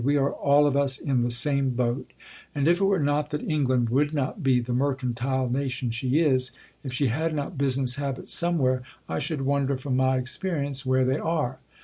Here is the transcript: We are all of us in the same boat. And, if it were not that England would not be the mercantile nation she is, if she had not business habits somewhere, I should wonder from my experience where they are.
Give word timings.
We 0.03 0.17
are 0.17 0.31
all 0.31 0.65
of 0.65 0.75
us 0.75 0.97
in 0.97 1.21
the 1.21 1.29
same 1.29 1.75
boat. 1.75 2.11
And, 2.55 2.67
if 2.67 2.81
it 2.81 2.85
were 2.85 2.97
not 2.97 3.29
that 3.29 3.43
England 3.47 3.89
would 3.89 4.15
not 4.15 4.41
be 4.41 4.59
the 4.59 4.73
mercantile 4.73 5.47
nation 5.47 5.91
she 5.91 6.19
is, 6.21 6.51
if 6.83 6.91
she 6.91 7.09
had 7.09 7.35
not 7.35 7.55
business 7.55 7.97
habits 7.97 8.33
somewhere, 8.33 8.81
I 9.07 9.19
should 9.19 9.41
wonder 9.41 9.77
from 9.77 9.95
my 9.95 10.17
experience 10.17 10.87
where 10.87 11.05
they 11.05 11.19
are. 11.19 11.59